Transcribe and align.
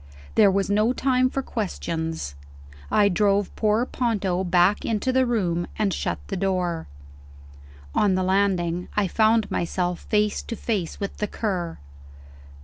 There 0.33 0.49
was 0.49 0.67
no 0.67 0.93
time 0.93 1.29
for 1.29 1.43
questions; 1.43 2.33
I 2.89 3.07
drove 3.07 3.55
poor 3.55 3.85
Ponto 3.85 4.43
back 4.43 4.83
into 4.83 5.11
the 5.13 5.27
room, 5.27 5.67
and 5.77 5.93
shut 5.93 6.17
the 6.25 6.35
door. 6.35 6.87
On 7.93 8.15
the 8.15 8.23
landing, 8.23 8.87
I 8.95 9.07
found 9.07 9.51
myself 9.51 9.99
face 9.99 10.41
to 10.41 10.55
face 10.55 10.99
with 10.99 11.17
the 11.17 11.27
Cur. 11.27 11.77